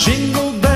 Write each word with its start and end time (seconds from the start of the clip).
Jingle 0.00 0.52
bells, 0.52 0.69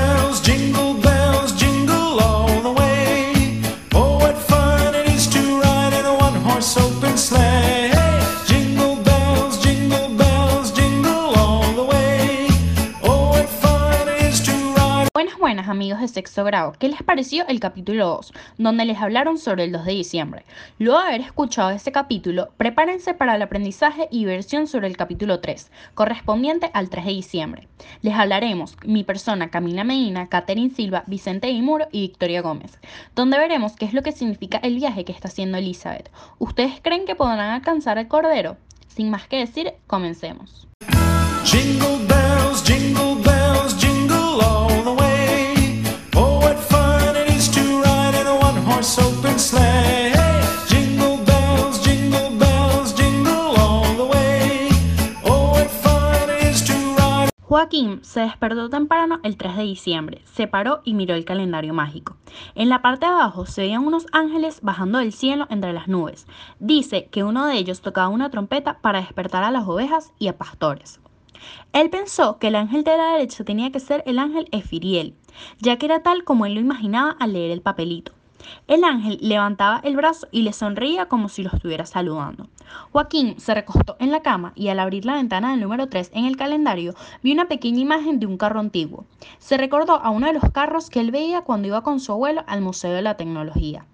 Buenas, 15.45 15.69
amigos 15.69 16.01
de 16.01 16.07
sexto 16.07 16.43
grado. 16.43 16.73
¿Qué 16.79 16.89
les 16.89 17.03
pareció 17.03 17.45
el 17.47 17.59
capítulo 17.59 18.07
2, 18.07 18.33
donde 18.57 18.83
les 18.83 18.97
hablaron 18.97 19.37
sobre 19.37 19.65
el 19.65 19.71
2 19.73 19.85
de 19.85 19.91
diciembre? 19.91 20.43
Luego 20.79 20.99
de 20.99 21.07
haber 21.09 21.21
escuchado 21.21 21.69
este 21.69 21.91
capítulo, 21.91 22.49
prepárense 22.57 23.13
para 23.13 23.35
el 23.35 23.43
aprendizaje 23.43 24.07
y 24.09 24.25
versión 24.25 24.65
sobre 24.65 24.87
el 24.87 24.97
capítulo 24.97 25.41
3, 25.41 25.69
correspondiente 25.93 26.71
al 26.73 26.89
3 26.89 27.05
de 27.05 27.11
diciembre. 27.11 27.67
Les 28.01 28.15
hablaremos 28.15 28.75
mi 28.85 29.03
persona 29.03 29.51
Camila 29.51 29.83
Medina, 29.83 30.29
Catherine 30.29 30.73
Silva, 30.73 31.03
Vicente 31.05 31.51
Imuro 31.51 31.89
y 31.91 32.01
Victoria 32.01 32.41
Gómez, 32.41 32.79
donde 33.13 33.37
veremos 33.37 33.75
qué 33.75 33.85
es 33.85 33.93
lo 33.93 34.01
que 34.01 34.13
significa 34.13 34.57
el 34.57 34.77
viaje 34.77 35.05
que 35.05 35.11
está 35.11 35.27
haciendo 35.27 35.59
Elizabeth. 35.59 36.09
¿Ustedes 36.39 36.81
creen 36.81 37.05
que 37.05 37.13
podrán 37.13 37.51
alcanzar 37.51 37.99
el 37.99 38.07
cordero? 38.07 38.57
Sin 38.87 39.11
más 39.11 39.27
que 39.27 39.37
decir, 39.37 39.73
comencemos. 39.85 40.67
Jingle 41.43 41.99
bells, 42.07 42.63
jingle 42.65 43.21
bells, 43.23 43.79
jingle 43.79 44.43
all 44.43 44.64
Oh. 48.87 49.15
Joaquín 57.41 58.03
se 58.03 58.19
despertó 58.19 58.69
temprano 58.69 59.19
el 59.23 59.37
3 59.37 59.57
de 59.57 59.63
diciembre, 59.63 60.21
se 60.25 60.45
paró 60.45 60.81
y 60.83 60.93
miró 60.93 61.15
el 61.15 61.25
calendario 61.25 61.73
mágico. 61.73 62.17
En 62.53 62.69
la 62.69 62.83
parte 62.83 63.07
de 63.07 63.13
abajo 63.13 63.47
se 63.47 63.61
veían 63.61 63.87
unos 63.87 64.05
ángeles 64.11 64.59
bajando 64.61 64.99
del 64.99 65.13
cielo 65.13 65.47
entre 65.49 65.73
las 65.73 65.87
nubes. 65.87 66.27
Dice 66.59 67.07
que 67.09 67.23
uno 67.23 67.47
de 67.47 67.57
ellos 67.57 67.81
tocaba 67.81 68.09
una 68.09 68.29
trompeta 68.29 68.81
para 68.81 68.99
despertar 68.99 69.43
a 69.43 69.49
las 69.51 69.67
ovejas 69.67 70.13
y 70.19 70.27
a 70.27 70.37
pastores. 70.37 70.99
Él 71.73 71.89
pensó 71.89 72.37
que 72.37 72.49
el 72.49 72.55
ángel 72.55 72.83
de 72.83 72.97
la 72.97 73.13
derecha 73.13 73.43
tenía 73.43 73.71
que 73.71 73.79
ser 73.79 74.03
el 74.05 74.19
ángel 74.19 74.47
Efiriel, 74.51 75.15
ya 75.59 75.77
que 75.77 75.87
era 75.87 76.03
tal 76.03 76.23
como 76.23 76.45
él 76.45 76.53
lo 76.53 76.59
imaginaba 76.59 77.15
al 77.19 77.33
leer 77.33 77.49
el 77.49 77.61
papelito. 77.61 78.14
El 78.67 78.83
ángel 78.83 79.17
levantaba 79.21 79.79
el 79.83 79.95
brazo 79.95 80.27
y 80.31 80.41
le 80.41 80.53
sonreía 80.53 81.07
como 81.07 81.29
si 81.29 81.43
lo 81.43 81.51
estuviera 81.53 81.85
saludando. 81.85 82.47
Joaquín 82.91 83.39
se 83.39 83.53
recostó 83.53 83.95
en 83.99 84.11
la 84.11 84.21
cama 84.21 84.53
y 84.55 84.69
al 84.69 84.79
abrir 84.79 85.05
la 85.05 85.15
ventana 85.15 85.51
del 85.51 85.61
número 85.61 85.87
3 85.87 86.11
en 86.13 86.25
el 86.25 86.37
calendario 86.37 86.95
vio 87.21 87.33
una 87.33 87.47
pequeña 87.47 87.79
imagen 87.79 88.19
de 88.19 88.25
un 88.25 88.37
carro 88.37 88.59
antiguo. 88.59 89.05
Se 89.39 89.57
recordó 89.57 89.95
a 89.95 90.09
uno 90.09 90.27
de 90.27 90.33
los 90.33 90.51
carros 90.51 90.89
que 90.89 90.99
él 90.99 91.11
veía 91.11 91.41
cuando 91.41 91.67
iba 91.67 91.81
con 91.81 91.99
su 91.99 92.11
abuelo 92.11 92.43
al 92.47 92.61
Museo 92.61 92.93
de 92.93 93.01
la 93.01 93.17
Tecnología. 93.17 93.85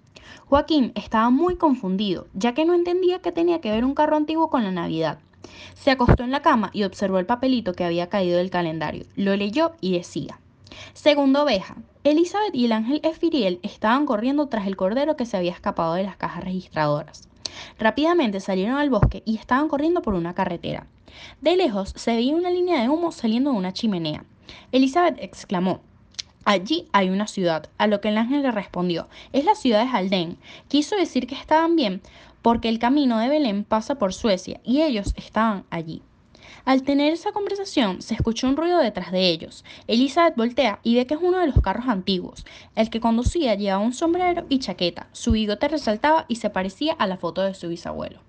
Joaquín 0.46 0.92
estaba 0.94 1.30
muy 1.30 1.56
confundido, 1.56 2.26
ya 2.34 2.54
que 2.54 2.64
no 2.64 2.74
entendía 2.74 3.20
qué 3.20 3.32
tenía 3.32 3.60
que 3.60 3.70
ver 3.70 3.84
un 3.84 3.94
carro 3.94 4.16
antiguo 4.16 4.50
con 4.50 4.64
la 4.64 4.70
Navidad. 4.70 5.18
Se 5.74 5.90
acostó 5.90 6.22
en 6.22 6.30
la 6.30 6.42
cama 6.42 6.70
y 6.72 6.84
observó 6.84 7.18
el 7.18 7.26
papelito 7.26 7.72
que 7.72 7.84
había 7.84 8.08
caído 8.08 8.38
del 8.38 8.50
calendario. 8.50 9.04
Lo 9.16 9.34
leyó 9.34 9.72
y 9.80 9.96
decía, 9.96 10.38
Segunda 10.94 11.42
oveja. 11.42 11.76
Elizabeth 12.04 12.54
y 12.54 12.64
el 12.64 12.72
ángel 12.72 13.00
Efiriel 13.02 13.60
estaban 13.62 14.06
corriendo 14.06 14.46
tras 14.48 14.66
el 14.66 14.76
cordero 14.76 15.16
que 15.16 15.26
se 15.26 15.36
había 15.36 15.52
escapado 15.52 15.94
de 15.94 16.04
las 16.04 16.16
cajas 16.16 16.44
registradoras. 16.44 17.28
Rápidamente 17.78 18.40
salieron 18.40 18.76
al 18.76 18.90
bosque 18.90 19.22
y 19.24 19.36
estaban 19.36 19.68
corriendo 19.68 20.02
por 20.02 20.14
una 20.14 20.34
carretera. 20.34 20.86
De 21.40 21.56
lejos 21.56 21.92
se 21.96 22.14
veía 22.14 22.34
una 22.34 22.50
línea 22.50 22.80
de 22.80 22.88
humo 22.88 23.12
saliendo 23.12 23.52
de 23.52 23.58
una 23.58 23.72
chimenea. 23.72 24.24
Elizabeth 24.72 25.18
exclamó, 25.20 25.80
Allí 26.44 26.88
hay 26.92 27.08
una 27.08 27.28
ciudad, 27.28 27.68
a 27.78 27.86
lo 27.86 28.00
que 28.00 28.08
el 28.08 28.18
ángel 28.18 28.42
le 28.42 28.50
respondió, 28.50 29.08
es 29.32 29.44
la 29.44 29.54
ciudad 29.54 29.84
de 29.84 29.90
Haldén. 29.90 30.38
Quiso 30.66 30.96
decir 30.96 31.28
que 31.28 31.36
estaban 31.36 31.76
bien, 31.76 32.02
porque 32.42 32.68
el 32.68 32.80
camino 32.80 33.18
de 33.18 33.28
Belén 33.28 33.62
pasa 33.62 33.94
por 33.94 34.12
Suecia 34.12 34.60
y 34.64 34.82
ellos 34.82 35.14
estaban 35.16 35.64
allí. 35.70 36.02
Al 36.64 36.82
tener 36.82 37.12
esa 37.12 37.32
conversación, 37.32 38.02
se 38.02 38.14
escuchó 38.14 38.48
un 38.48 38.56
ruido 38.56 38.78
detrás 38.78 39.12
de 39.12 39.28
ellos. 39.28 39.64
Elizabeth 39.86 40.36
voltea 40.36 40.78
y 40.82 40.96
ve 40.96 41.06
que 41.06 41.14
es 41.14 41.20
uno 41.22 41.38
de 41.38 41.46
los 41.46 41.60
carros 41.60 41.88
antiguos. 41.88 42.44
El 42.76 42.90
que 42.90 43.00
conducía 43.00 43.54
llevaba 43.54 43.82
un 43.82 43.92
sombrero 43.92 44.46
y 44.48 44.58
chaqueta. 44.58 45.08
Su 45.12 45.32
bigote 45.32 45.68
resaltaba 45.68 46.24
y 46.28 46.36
se 46.36 46.50
parecía 46.50 46.92
a 46.94 47.06
la 47.06 47.16
foto 47.16 47.42
de 47.42 47.54
su 47.54 47.68
bisabuelo. 47.68 48.20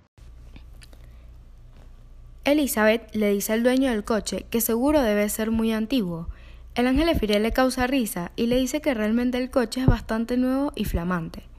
Elizabeth 2.45 3.15
le 3.15 3.29
dice 3.29 3.53
al 3.53 3.63
dueño 3.63 3.89
del 3.89 4.03
coche 4.03 4.45
que 4.49 4.59
seguro 4.59 5.01
debe 5.01 5.29
ser 5.29 5.51
muy 5.51 5.71
antiguo. 5.71 6.27
El 6.75 6.87
ángel 6.87 7.07
Efiriel 7.07 7.43
le 7.43 7.53
causa 7.53 7.87
risa 7.87 8.31
y 8.35 8.47
le 8.47 8.57
dice 8.57 8.81
que 8.81 8.93
realmente 8.93 9.37
el 9.37 9.49
coche 9.49 9.81
es 9.81 9.87
bastante 9.87 10.35
nuevo 10.37 10.73
y 10.75 10.85
flamante. 10.85 11.52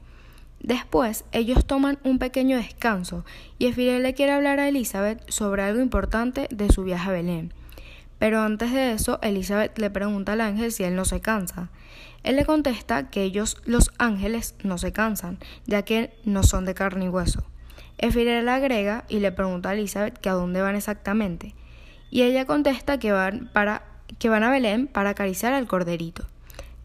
Después, 0.59 1.25
ellos 1.31 1.65
toman 1.65 1.99
un 2.03 2.17
pequeño 2.17 2.57
descanso 2.57 3.23
y 3.59 3.67
Efiriel 3.67 4.03
le 4.03 4.13
quiere 4.13 4.31
hablar 4.31 4.59
a 4.59 4.67
Elizabeth 4.67 5.21
sobre 5.29 5.63
algo 5.63 5.81
importante 5.81 6.47
de 6.49 6.69
su 6.69 6.83
viaje 6.83 7.09
a 7.09 7.13
Belén. 7.13 7.53
Pero 8.17 8.41
antes 8.41 8.71
de 8.71 8.93
eso, 8.93 9.19
Elizabeth 9.21 9.77
le 9.77 9.89
pregunta 9.89 10.33
al 10.33 10.41
ángel 10.41 10.71
si 10.71 10.83
él 10.83 10.95
no 10.95 11.05
se 11.05 11.21
cansa. 11.21 11.69
Él 12.23 12.37
le 12.37 12.45
contesta 12.45 13.09
que 13.09 13.23
ellos, 13.23 13.61
los 13.65 13.91
ángeles, 13.99 14.55
no 14.63 14.77
se 14.77 14.91
cansan, 14.91 15.37
ya 15.67 15.83
que 15.83 16.17
no 16.23 16.41
son 16.41 16.65
de 16.65 16.73
carne 16.73 17.05
y 17.05 17.09
hueso. 17.09 17.43
Efiriel 17.97 18.49
agrega 18.49 19.05
y 19.09 19.19
le 19.19 19.31
pregunta 19.31 19.69
a 19.69 19.73
Elizabeth 19.73 20.17
que 20.17 20.29
a 20.29 20.33
dónde 20.33 20.61
van 20.61 20.75
exactamente. 20.75 21.53
Y 22.09 22.23
ella 22.23 22.45
contesta 22.45 22.97
que 22.97 23.11
van, 23.11 23.49
para, 23.53 23.83
que 24.17 24.29
van 24.29 24.43
a 24.43 24.49
Belén 24.49 24.87
para 24.87 25.11
acariciar 25.11 25.53
al 25.53 25.67
corderito. 25.67 26.25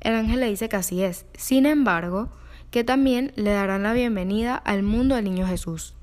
El 0.01 0.15
ángel 0.15 0.41
le 0.41 0.49
dice 0.49 0.69
que 0.69 0.77
así 0.77 1.03
es. 1.03 1.27
Sin 1.35 1.67
embargo, 1.67 2.29
que 2.71 2.85
también 2.85 3.33
le 3.37 3.51
darán 3.51 3.83
la 3.83 3.93
bienvenida 3.93 4.55
al 4.55 4.83
mundo 4.83 5.17
del 5.17 5.25
niño 5.25 5.47
Jesús. 5.47 5.95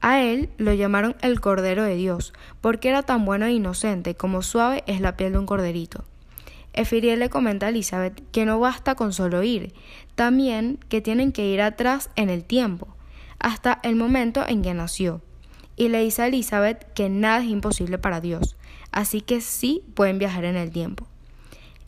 A 0.00 0.20
él 0.20 0.50
lo 0.58 0.72
llamaron 0.74 1.16
el 1.22 1.40
Cordero 1.40 1.82
de 1.84 1.96
Dios, 1.96 2.32
porque 2.60 2.88
era 2.88 3.02
tan 3.02 3.24
bueno 3.24 3.46
e 3.46 3.52
inocente 3.52 4.14
como 4.14 4.42
suave 4.42 4.84
es 4.86 5.00
la 5.00 5.16
piel 5.16 5.32
de 5.32 5.38
un 5.38 5.46
corderito. 5.46 6.04
Efiriel 6.74 7.20
le 7.20 7.30
comenta 7.30 7.66
a 7.66 7.68
Elizabeth 7.68 8.22
que 8.30 8.44
no 8.44 8.58
basta 8.58 8.96
con 8.96 9.12
solo 9.12 9.42
ir, 9.42 9.72
también 10.14 10.78
que 10.88 11.00
tienen 11.00 11.32
que 11.32 11.46
ir 11.46 11.62
atrás 11.62 12.10
en 12.16 12.30
el 12.30 12.44
tiempo, 12.44 12.88
hasta 13.38 13.80
el 13.82 13.94
momento 13.96 14.44
en 14.46 14.62
que 14.62 14.74
nació. 14.74 15.22
Y 15.76 15.88
le 15.88 16.02
dice 16.02 16.22
a 16.22 16.26
Elizabeth 16.26 16.92
que 16.94 17.08
nada 17.08 17.38
es 17.38 17.48
imposible 17.48 17.98
para 17.98 18.20
Dios, 18.20 18.56
así 18.90 19.20
que 19.20 19.40
sí 19.40 19.82
pueden 19.94 20.18
viajar 20.18 20.44
en 20.44 20.56
el 20.56 20.70
tiempo. 20.70 21.06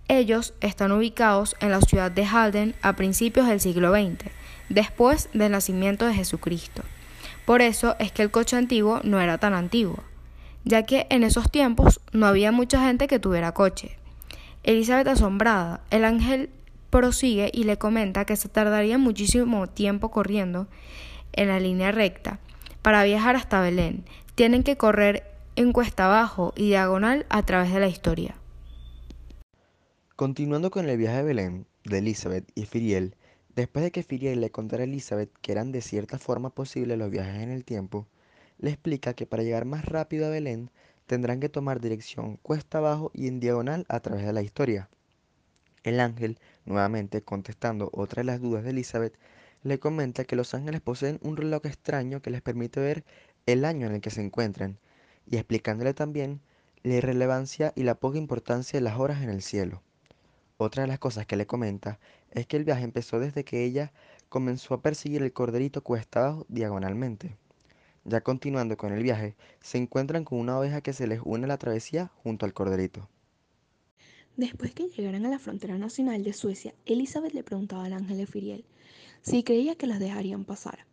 Ellos 0.08 0.54
están 0.60 0.92
ubicados 0.92 1.56
en 1.60 1.72
la 1.72 1.80
ciudad 1.80 2.12
de 2.12 2.24
Halden 2.24 2.74
a 2.80 2.94
principios 2.94 3.48
del 3.48 3.60
siglo 3.60 3.92
XX, 3.92 4.30
después 4.68 5.28
del 5.32 5.52
nacimiento 5.52 6.06
de 6.06 6.14
Jesucristo. 6.14 6.82
Por 7.44 7.60
eso 7.60 7.96
es 7.98 8.12
que 8.12 8.22
el 8.22 8.30
coche 8.30 8.56
antiguo 8.56 9.00
no 9.02 9.20
era 9.20 9.38
tan 9.38 9.52
antiguo, 9.52 9.98
ya 10.64 10.84
que 10.84 11.06
en 11.10 11.24
esos 11.24 11.50
tiempos 11.50 12.00
no 12.12 12.26
había 12.26 12.52
mucha 12.52 12.80
gente 12.80 13.08
que 13.08 13.18
tuviera 13.18 13.52
coche. 13.52 13.96
Elizabeth 14.62 15.08
asombrada, 15.08 15.80
el 15.90 16.04
ángel 16.04 16.50
prosigue 16.90 17.50
y 17.52 17.64
le 17.64 17.76
comenta 17.76 18.24
que 18.24 18.36
se 18.36 18.48
tardaría 18.48 18.98
muchísimo 18.98 19.66
tiempo 19.68 20.10
corriendo 20.10 20.68
en 21.32 21.48
la 21.48 21.60
línea 21.60 21.92
recta 21.92 22.38
para 22.82 23.02
viajar 23.02 23.34
hasta 23.34 23.60
Belén. 23.60 24.04
Tienen 24.36 24.62
que 24.62 24.76
correr 24.76 25.24
en 25.56 25.72
cuesta 25.72 26.06
abajo 26.06 26.52
y 26.56 26.68
diagonal 26.68 27.26
a 27.28 27.42
través 27.42 27.72
de 27.72 27.80
la 27.80 27.88
historia. 27.88 28.36
Continuando 30.16 30.70
con 30.70 30.88
el 30.88 30.96
viaje 30.96 31.18
de 31.18 31.22
Belén 31.24 31.66
de 31.84 31.98
Elizabeth 31.98 32.50
y 32.54 32.64
Firiel, 32.64 33.16
después 33.54 33.84
de 33.84 33.90
que 33.90 34.02
Firiel 34.02 34.40
le 34.40 34.50
contara 34.50 34.80
a 34.80 34.86
Elizabeth 34.86 35.30
que 35.42 35.52
eran 35.52 35.72
de 35.72 35.82
cierta 35.82 36.18
forma 36.18 36.48
posibles 36.48 36.96
los 36.96 37.10
viajes 37.10 37.42
en 37.42 37.50
el 37.50 37.66
tiempo, 37.66 38.06
le 38.56 38.70
explica 38.70 39.12
que 39.12 39.26
para 39.26 39.42
llegar 39.42 39.66
más 39.66 39.84
rápido 39.84 40.24
a 40.24 40.30
Belén 40.30 40.70
tendrán 41.04 41.38
que 41.38 41.50
tomar 41.50 41.82
dirección 41.82 42.38
cuesta 42.38 42.78
abajo 42.78 43.10
y 43.12 43.28
en 43.28 43.40
diagonal 43.40 43.84
a 43.90 44.00
través 44.00 44.24
de 44.24 44.32
la 44.32 44.40
historia. 44.40 44.88
El 45.82 46.00
ángel, 46.00 46.38
nuevamente 46.64 47.20
contestando 47.20 47.90
otra 47.92 48.20
de 48.20 48.24
las 48.24 48.40
dudas 48.40 48.64
de 48.64 48.70
Elizabeth, 48.70 49.18
le 49.64 49.78
comenta 49.78 50.24
que 50.24 50.34
los 50.34 50.54
ángeles 50.54 50.80
poseen 50.80 51.18
un 51.20 51.36
reloj 51.36 51.66
extraño 51.66 52.22
que 52.22 52.30
les 52.30 52.40
permite 52.40 52.80
ver 52.80 53.04
el 53.44 53.66
año 53.66 53.86
en 53.86 53.92
el 53.92 54.00
que 54.00 54.08
se 54.08 54.22
encuentran, 54.22 54.78
y 55.26 55.36
explicándole 55.36 55.92
también 55.92 56.40
la 56.84 56.94
irrelevancia 56.94 57.74
y 57.76 57.82
la 57.82 57.96
poca 57.96 58.16
importancia 58.16 58.78
de 58.78 58.84
las 58.84 58.98
horas 58.98 59.22
en 59.22 59.28
el 59.28 59.42
cielo. 59.42 59.82
Otra 60.58 60.84
de 60.84 60.88
las 60.88 60.98
cosas 60.98 61.26
que 61.26 61.36
le 61.36 61.46
comenta 61.46 61.98
es 62.30 62.46
que 62.46 62.56
el 62.56 62.64
viaje 62.64 62.82
empezó 62.82 63.20
desde 63.20 63.44
que 63.44 63.64
ella 63.64 63.92
comenzó 64.30 64.72
a 64.72 64.80
perseguir 64.80 65.22
el 65.22 65.34
corderito 65.34 65.82
cuesta 65.82 66.20
abajo 66.20 66.46
diagonalmente. 66.48 67.36
Ya 68.04 68.22
continuando 68.22 68.78
con 68.78 68.94
el 68.94 69.02
viaje, 69.02 69.36
se 69.60 69.76
encuentran 69.76 70.24
con 70.24 70.38
una 70.38 70.58
oveja 70.58 70.80
que 70.80 70.94
se 70.94 71.06
les 71.06 71.20
une 71.22 71.44
a 71.44 71.48
la 71.48 71.58
travesía 71.58 72.10
junto 72.22 72.46
al 72.46 72.54
corderito. 72.54 73.06
Después 74.38 74.72
que 74.72 74.88
llegaran 74.88 75.26
a 75.26 75.30
la 75.30 75.38
frontera 75.38 75.76
nacional 75.76 76.24
de 76.24 76.32
Suecia, 76.32 76.74
Elizabeth 76.86 77.34
le 77.34 77.42
preguntaba 77.42 77.84
al 77.84 77.92
ángel 77.92 78.20
Efiriel 78.20 78.64
si 79.20 79.42
creía 79.42 79.74
que 79.74 79.86
las 79.86 80.00
dejarían 80.00 80.44
pasar. 80.44 80.86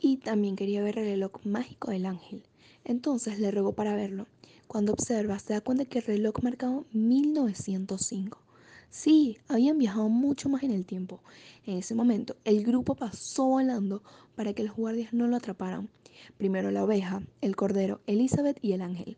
Y 0.00 0.18
también 0.18 0.56
quería 0.56 0.82
ver 0.82 0.98
el 0.98 1.06
reloj 1.06 1.32
mágico 1.44 1.92
del 1.92 2.04
ángel. 2.04 2.42
Entonces 2.84 3.38
le 3.38 3.50
rogó 3.50 3.72
para 3.72 3.94
verlo. 3.94 4.26
Cuando 4.66 4.92
observa, 4.92 5.38
se 5.38 5.54
da 5.54 5.60
cuenta 5.60 5.84
que 5.84 6.00
el 6.00 6.04
reloj 6.04 6.42
marcaba 6.42 6.82
1905. 6.92 8.49
Sí, 8.90 9.38
habían 9.46 9.78
viajado 9.78 10.08
mucho 10.08 10.48
más 10.48 10.64
en 10.64 10.72
el 10.72 10.84
tiempo. 10.84 11.20
En 11.64 11.78
ese 11.78 11.94
momento, 11.94 12.36
el 12.44 12.64
grupo 12.64 12.96
pasó 12.96 13.46
volando 13.46 14.02
para 14.34 14.52
que 14.52 14.64
los 14.64 14.74
guardias 14.74 15.12
no 15.12 15.28
lo 15.28 15.36
atraparan. 15.36 15.88
Primero 16.38 16.72
la 16.72 16.82
oveja, 16.82 17.22
el 17.40 17.54
cordero, 17.54 18.00
Elizabeth 18.08 18.58
y 18.62 18.72
el 18.72 18.82
ángel. 18.82 19.16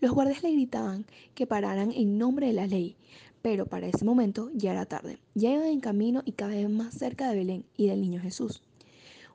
Los 0.00 0.10
guardias 0.10 0.42
le 0.42 0.50
gritaban 0.50 1.06
que 1.36 1.46
pararan 1.46 1.92
en 1.92 2.18
nombre 2.18 2.48
de 2.48 2.54
la 2.54 2.66
ley, 2.66 2.96
pero 3.40 3.66
para 3.66 3.86
ese 3.86 4.04
momento 4.04 4.50
ya 4.52 4.72
era 4.72 4.84
tarde. 4.84 5.20
Ya 5.34 5.52
iban 5.52 5.68
en 5.68 5.80
camino 5.80 6.22
y 6.24 6.32
cada 6.32 6.56
vez 6.56 6.68
más 6.68 6.94
cerca 6.94 7.30
de 7.30 7.36
Belén 7.36 7.64
y 7.76 7.86
del 7.86 8.00
niño 8.00 8.20
Jesús. 8.20 8.62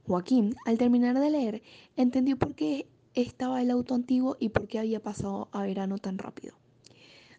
Joaquín, 0.05 0.55
al 0.65 0.77
terminar 0.77 1.17
de 1.17 1.29
leer, 1.29 1.61
entendió 1.95 2.37
por 2.37 2.53
qué 2.53 2.85
estaba 3.13 3.61
el 3.61 3.71
auto 3.71 3.95
antiguo 3.95 4.35
y 4.41 4.49
por 4.49 4.67
qué 4.67 4.79
había 4.79 4.99
pasado 4.99 5.47
a 5.53 5.63
verano 5.63 5.99
tan 5.99 6.17
rápido. 6.17 6.58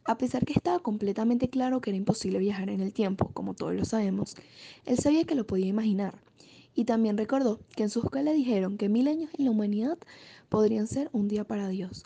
A 0.05 0.17
pesar 0.17 0.45
que 0.45 0.55
estaba 0.55 0.79
completamente 0.79 1.51
claro 1.51 1.81
que 1.81 1.91
era 1.91 1.97
imposible 1.97 2.39
viajar 2.39 2.71
en 2.71 2.81
el 2.81 2.93
tiempo, 2.93 3.31
como 3.33 3.55
todos 3.55 3.75
lo 3.75 3.85
sabemos, 3.85 4.35
él 4.87 4.99
sabía 4.99 5.25
que 5.25 5.35
lo 5.35 5.47
podía 5.47 5.67
imaginar. 5.67 6.21
Y 6.75 6.85
también 6.85 7.19
recordó 7.19 7.61
que 7.77 7.83
en 7.83 7.91
su 7.91 8.01
escuela 8.01 8.33
dijeron 8.33 8.79
que 8.79 8.89
mil 8.89 9.09
años 9.09 9.31
en 9.37 9.45
la 9.45 9.51
humanidad 9.51 9.99
podrían 10.49 10.87
ser 10.87 11.11
un 11.13 11.29
día 11.29 11.45
para 11.45 11.69
Dios, 11.69 12.05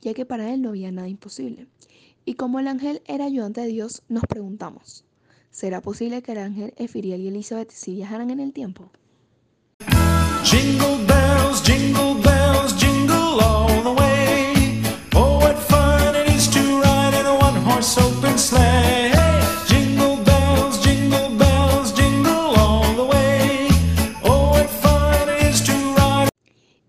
ya 0.00 0.14
que 0.14 0.26
para 0.26 0.52
él 0.52 0.62
no 0.62 0.70
había 0.70 0.90
nada 0.90 1.08
imposible. 1.08 1.66
Y 2.24 2.34
como 2.34 2.58
el 2.58 2.66
ángel 2.66 3.02
era 3.06 3.26
ayudante 3.26 3.60
de 3.60 3.68
Dios, 3.68 4.02
nos 4.08 4.24
preguntamos, 4.24 5.04
¿será 5.50 5.80
posible 5.80 6.22
que 6.22 6.32
el 6.32 6.38
ángel 6.38 6.74
Efiriel 6.76 7.20
y 7.20 7.28
Elizabeth 7.28 7.70
sí 7.70 7.94
viajaran 7.94 8.30
en 8.30 8.40
el 8.40 8.52
tiempo? 8.52 8.90
Jingle 10.42 11.04
bells, 11.06 11.62
jingle 11.62 12.14
bells, 12.14 12.25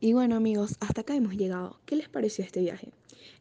Y 0.01 0.11
bueno 0.11 0.35
amigos, 0.35 0.75
hasta 0.81 1.01
acá 1.01 1.15
hemos 1.15 1.37
llegado. 1.37 1.79
¿Qué 1.85 1.95
les 1.95 2.09
pareció 2.09 2.43
este 2.43 2.59
viaje? 2.59 2.91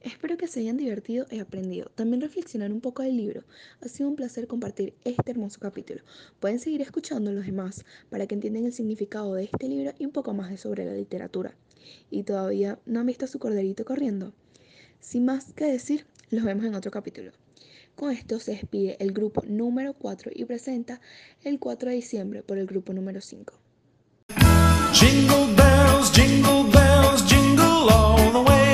Espero 0.03 0.37
que 0.37 0.47
se 0.47 0.61
hayan 0.61 0.77
divertido 0.77 1.27
y 1.33 1.41
aprendido. 1.41 1.91
También 1.97 2.21
reflexionar 2.21 2.71
un 2.71 2.81
poco 2.81 3.03
del 3.03 3.17
libro. 3.17 3.43
Ha 3.81 3.89
sido 3.89 4.09
un 4.09 4.15
placer 4.15 4.47
compartir 4.47 4.95
este 5.05 5.33
hermoso 5.33 5.59
capítulo. 5.59 6.03
Pueden 6.39 6.61
seguir 6.61 6.83
escuchando 6.83 7.33
los 7.33 7.45
demás 7.45 7.85
para 8.09 8.29
que 8.29 8.37
entiendan 8.37 8.67
el 8.67 8.73
significado 8.73 9.35
de 9.35 9.45
este 9.45 9.69
libro 9.69 9.95
y 9.99 10.05
un 10.05 10.13
poco 10.13 10.33
más 10.33 10.51
de 10.51 10.59
sobre 10.59 10.85
la 10.85 10.93
literatura. 10.93 11.57
¿Y 12.09 12.23
todavía 12.23 12.79
no 12.87 13.01
han 13.01 13.07
visto 13.07 13.27
su 13.27 13.41
corderito 13.41 13.85
corriendo? 13.85 14.33
Sin 15.01 15.25
más 15.25 15.53
que 15.55 15.65
decir, 15.65 16.07
los 16.31 16.45
vemos 16.45 16.65
en 16.65 16.77
otro 16.77 16.93
capítulo. 16.93 17.33
Con 17.97 18.13
esto 18.13 18.39
se 18.39 18.53
despide 18.53 18.97
el 19.01 19.13
grupo 19.13 19.43
número 19.47 19.95
4 19.95 20.31
y 20.35 20.45
presenta 20.45 21.01
el 21.43 21.59
4 21.59 21.89
de 21.89 21.97
diciembre 21.97 22.43
por 22.43 22.59
el 22.59 22.67
grupo 22.67 22.93
número 22.93 23.23
5. 23.23 23.55
Jingle 24.93 25.55
bells, 25.57 26.13
jingle 26.13 26.71
bells, 26.71 27.27
jingle 27.27 27.91
all 27.91 28.33
the 28.33 28.51
way. 28.51 28.66